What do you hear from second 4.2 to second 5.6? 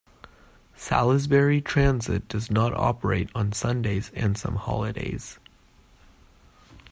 some holidays.